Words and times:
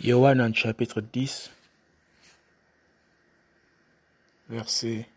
Yohanan 0.00 0.54
chapitre 0.54 1.00
10, 1.00 1.50
verset 4.48 5.08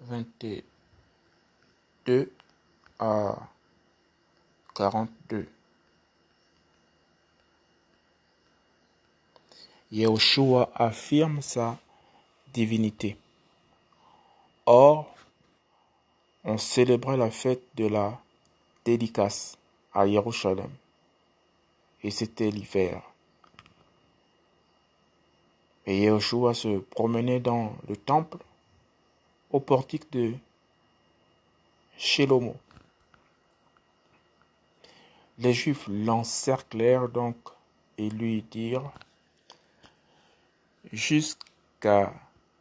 22 0.00 0.62
à 2.98 3.48
42. 4.74 5.48
Yahushua 9.90 10.70
affirme 10.74 11.40
sa 11.40 11.78
divinité. 12.52 13.16
Or, 14.66 15.14
on 16.44 16.58
célébrait 16.58 17.16
la 17.16 17.30
fête 17.30 17.62
de 17.76 17.86
la 17.86 18.20
dédicace 18.84 19.56
à 19.94 20.06
Jérusalem 20.06 20.70
et 22.02 22.10
c'était 22.10 22.50
l'hiver. 22.50 23.02
Et 25.86 26.02
Yahushua 26.02 26.54
se 26.54 26.78
promenait 26.78 27.40
dans 27.40 27.76
le 27.88 27.96
temple 27.96 28.38
au 29.50 29.60
portique 29.60 30.10
de 30.12 30.34
Shelomo. 31.98 32.56
Les 35.38 35.52
Juifs 35.52 35.86
l'encerclèrent 35.88 37.08
donc 37.08 37.36
et 37.98 38.08
lui 38.10 38.42
dirent 38.42 38.92
Jusqu'à 40.92 42.12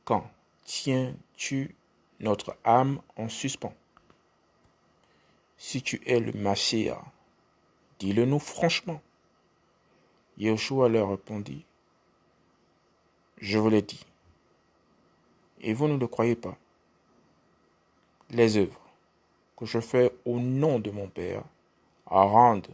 quand 0.05 0.29
tiens-tu 0.65 1.75
notre 2.19 2.57
âme 2.63 3.01
en 3.15 3.29
suspens? 3.29 3.73
Si 5.57 5.81
tu 5.81 6.01
es 6.05 6.19
le 6.19 6.31
Mashiach, 6.33 7.01
dis-le 7.99 8.25
nous 8.25 8.39
franchement. 8.39 9.01
Yeshua 10.39 10.87
leur 10.87 11.09
répondit 11.09 11.65
Je 13.39 13.57
vous 13.57 13.69
l'ai 13.69 13.81
dit, 13.81 14.05
et 15.59 15.73
vous 15.73 15.89
ne 15.89 15.97
le 15.97 16.07
croyez 16.07 16.37
pas. 16.37 16.57
Les 18.29 18.55
œuvres 18.55 18.79
que 19.57 19.65
je 19.65 19.81
fais 19.81 20.13
au 20.23 20.39
nom 20.39 20.79
de 20.79 20.91
mon 20.91 21.09
Père 21.09 21.43
rendent 22.05 22.73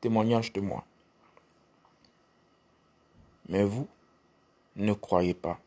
témoignage 0.00 0.52
de 0.52 0.60
moi. 0.60 0.84
Mais 3.48 3.64
vous, 3.64 3.88
ne 4.76 4.92
croyez 4.92 5.34
pas, 5.34 5.58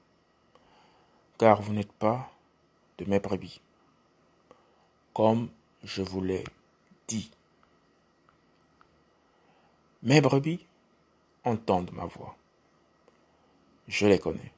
car 1.37 1.61
vous 1.61 1.73
n'êtes 1.73 1.91
pas 1.91 2.31
de 2.97 3.03
mes 3.05 3.19
brebis, 3.19 3.59
comme 5.13 5.49
je 5.83 6.01
vous 6.01 6.21
l'ai 6.21 6.45
dit. 7.07 7.31
Mes 10.01 10.21
brebis 10.21 10.65
entendent 11.43 11.91
ma 11.93 12.05
voix. 12.05 12.35
Je 13.87 14.05
les 14.05 14.19
connais. 14.19 14.51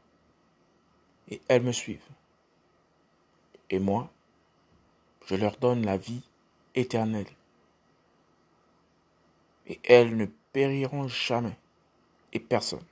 Et 1.29 1.41
elles 1.47 1.63
me 1.63 1.71
suivent. 1.71 1.99
Et 3.69 3.79
moi, 3.79 4.09
je 5.27 5.35
leur 5.35 5.57
donne 5.57 5.85
la 5.85 5.97
vie 5.97 6.23
éternelle. 6.75 7.29
Et 9.67 9.79
elles 9.83 10.15
ne 10.17 10.25
périront 10.51 11.07
jamais. 11.07 11.57
Et 12.33 12.39
personne 12.39 12.83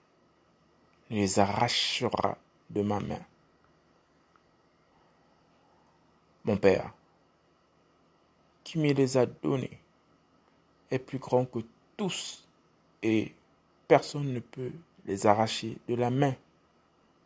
les 1.10 1.40
arrachera 1.40 2.38
de 2.70 2.82
ma 2.82 3.00
main. 3.00 3.26
Mon 6.46 6.58
Père, 6.58 6.94
qui 8.64 8.78
me 8.78 8.94
les 8.94 9.18
a 9.18 9.26
donnés, 9.26 9.80
est 10.92 11.00
plus 11.00 11.20
grand 11.20 11.46
que 11.46 11.60
tous 11.98 12.48
et 13.02 13.34
personne 13.90 14.32
ne 14.34 14.40
peut 14.40 14.72
les 15.08 15.26
arracher 15.26 15.78
de 15.88 15.96
la 15.96 16.12
main 16.12 16.36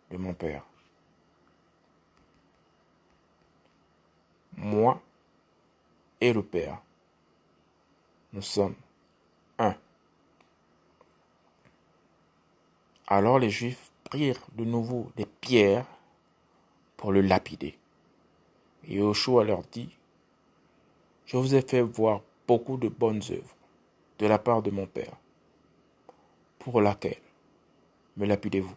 de 0.10 0.18
mon 0.18 0.34
Père. 0.34 0.64
Moi 4.56 5.00
et 6.22 6.32
le 6.32 6.42
Père, 6.42 6.82
nous 8.32 8.42
sommes 8.42 8.76
un. 9.60 9.76
Alors 13.08 13.40
les 13.40 13.50
Juifs 13.50 13.92
prirent 14.06 14.48
de 14.54 14.64
nouveau 14.64 15.12
des 15.18 15.26
pierres 15.26 15.86
pour 16.96 17.12
le 17.12 17.20
lapider. 17.20 17.78
Et 18.86 18.96
Yoshua 18.96 19.44
leur 19.44 19.64
dit, 19.64 19.90
Je 21.26 21.36
vous 21.36 21.56
ai 21.56 21.62
fait 21.62 21.82
voir 21.82 22.22
beaucoup 22.48 22.78
de 22.78 22.88
bonnes 22.88 23.22
œuvres 23.32 23.56
de 24.20 24.28
la 24.28 24.40
part 24.40 24.62
de 24.62 24.72
mon 24.72 24.86
Père. 24.86 25.18
Pour 26.64 26.80
laquelle 26.80 27.20
me 28.16 28.26
lapidez-vous 28.26 28.76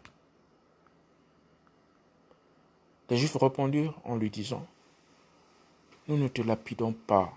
Les 3.09 3.17
Juifs 3.17 3.37
répondirent 3.37 3.95
en 4.03 4.17
lui 4.17 4.29
disant, 4.29 4.67
Nous 6.09 6.17
ne 6.17 6.27
te 6.27 6.43
lapidons 6.43 6.93
pas 6.93 7.33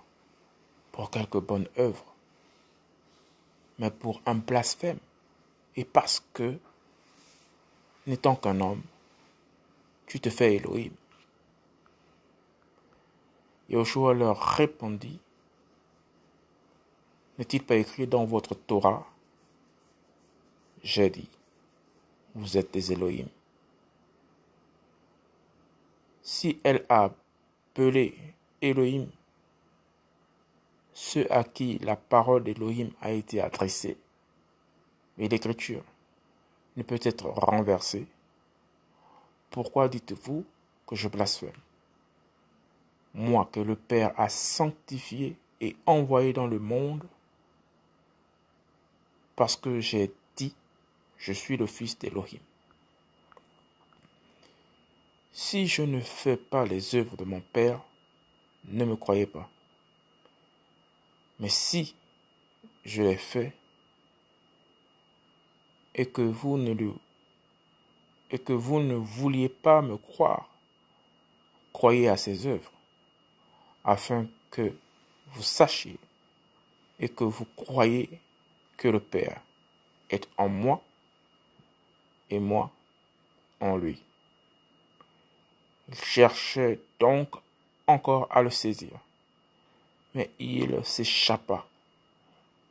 pour 0.92 1.12
quelque 1.12 1.38
bonne 1.38 1.68
œuvre, 1.78 2.04
mais 3.78 3.92
pour 3.92 4.22
un 4.26 4.34
blasphème, 4.34 4.98
et 5.76 5.86
parce 5.86 6.24
que 6.34 6.58
n'étant 8.08 8.36
qu'un 8.36 8.60
homme, 8.60 8.82
tu 10.08 10.20
te 10.20 10.32
fais 10.32 10.56
Elohim. 10.56 10.94
Yoshua 13.70 14.16
leur 14.16 14.42
répondit, 14.42 15.20
N'est-il 17.38 17.64
pas 17.64 17.76
écrit 17.76 18.08
dans 18.08 18.26
votre 18.26 18.56
Torah 18.56 19.06
J'ai 20.84 21.10
dit, 21.10 21.30
vous 22.36 22.58
êtes 22.58 22.72
des 22.72 22.94
Elohim. 22.94 23.28
Si 26.24 26.60
elle 26.64 26.86
a 26.90 27.06
appelé 27.06 28.16
Elohim 28.62 29.08
ceux 30.94 31.32
à 31.32 31.46
qui 31.46 31.80
la 31.80 31.96
parole 31.96 32.44
d'Elohim 32.44 32.90
a 33.02 33.12
été 33.12 33.40
adressée, 33.40 33.98
mais 35.18 35.30
l'écriture 35.30 35.84
ne 36.76 36.84
peut 36.84 37.00
être 37.02 37.26
renversé. 37.28 38.06
Pourquoi 39.50 39.88
dites-vous 39.88 40.44
que 40.86 40.98
je 40.98 41.08
blasphème? 41.08 41.56
Moi 43.14 43.48
que 43.52 43.62
le 43.62 43.78
Père 43.78 44.14
a 44.20 44.28
sanctifié 44.28 45.38
et 45.62 45.76
envoyé 45.86 46.34
dans 46.34 46.48
le 46.48 46.60
monde, 46.60 47.06
parce 49.38 49.56
que 49.56 49.80
j'ai 49.80 50.12
je 51.20 51.34
suis 51.34 51.58
le 51.58 51.68
Fils 51.68 51.98
d'Élohim. 52.00 52.40
Si 55.34 55.68
je 55.68 55.84
ne 55.84 56.02
fais 56.02 56.38
pas 56.38 56.66
les 56.66 56.96
œuvres 56.96 57.18
de 57.18 57.24
mon 57.24 57.42
Père, 57.42 57.82
ne 58.66 58.86
me 58.86 58.96
croyez 58.96 59.26
pas. 59.26 59.50
Mais 61.40 61.50
si 61.50 61.96
je 62.86 63.02
les 63.02 63.18
fais, 63.18 63.54
et 65.96 66.06
que 66.06 66.22
vous 66.22 66.58
ne 66.58 66.74
le, 66.74 66.94
et 68.32 68.40
que 68.40 68.54
vous 68.54 68.80
ne 68.80 68.96
vouliez 68.96 69.50
pas 69.50 69.82
me 69.82 69.98
croire, 69.98 70.50
croyez 71.74 72.08
à 72.08 72.18
ses 72.18 72.48
œuvres, 72.48 72.72
afin 73.84 74.28
que 74.52 74.74
vous 75.28 75.44
sachiez 75.44 75.98
et 77.00 77.10
que 77.10 77.24
vous 77.24 77.46
croyez 77.56 78.10
que 78.78 78.88
le 78.88 79.00
Père 79.00 79.42
est 80.10 80.28
en 80.38 80.50
moi 80.50 80.82
et 82.30 82.40
moi 82.40 82.72
en 83.60 83.78
lui. 83.78 84.02
Il 85.88 85.96
cherchait 85.96 86.80
donc 87.00 87.30
encore 87.88 88.28
à 88.30 88.42
le 88.42 88.50
saisir, 88.50 88.92
mais 90.14 90.30
il 90.40 90.84
s'échappa 90.86 91.66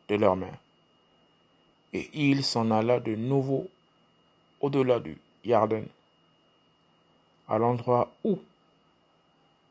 de 0.08 0.14
leurs 0.14 0.36
mains 0.36 0.58
et 1.92 2.10
il 2.12 2.44
s'en 2.44 2.70
alla 2.70 3.00
de 3.00 3.14
nouveau 3.14 3.68
au-delà 4.60 5.00
du 5.00 5.18
Yarden, 5.44 5.86
à 7.48 7.58
l'endroit 7.58 8.12
où 8.24 8.38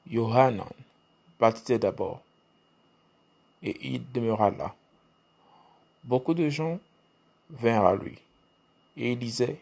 Yohanan 0.10 0.70
baptisait 1.40 1.80
d'abord, 1.80 2.22
et 3.62 3.78
il 3.82 4.12
demeura 4.12 4.50
là. 4.50 4.74
Beaucoup 6.04 6.34
de 6.34 6.50
gens 6.50 6.80
vinrent 7.50 7.86
à 7.86 7.96
lui, 7.96 8.18
et 8.96 9.12
il 9.12 9.20
disait, 9.20 9.60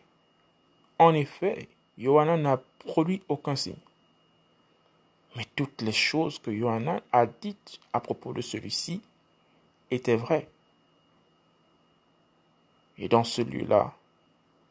En 0.98 1.14
effet, 1.14 1.68
Yohanan 1.98 2.42
n'a 2.42 2.58
produit 2.80 3.22
aucun 3.28 3.56
signe. 3.56 3.76
Mais 5.36 5.46
toutes 5.56 5.82
les 5.82 5.92
choses 5.92 6.40
que 6.40 6.52
Yohanan 6.52 7.02
a 7.12 7.26
dites 7.26 7.80
à 7.92 8.00
propos 8.00 8.32
de 8.32 8.42
celui-ci 8.42 9.02
étaient 9.92 10.16
vraies. 10.16 10.48
Et 12.98 13.10
dans 13.10 13.26
celui-là, 13.26 13.94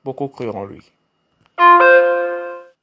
beaucoup 0.05 0.29
crurent 0.29 0.57
en 0.57 0.65
lui. 0.65 0.91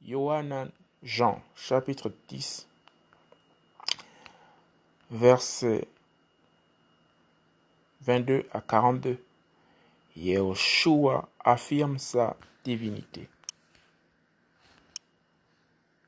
Yohanan 0.04 0.70
Jean, 1.02 1.42
chapitre 1.56 2.12
10, 2.28 2.68
versets 5.10 5.88
22 8.02 8.46
à 8.52 8.60
42. 8.60 9.18
Yahushua 10.16 11.28
affirme 11.44 11.98
sa 11.98 12.36
divinité. 12.64 13.28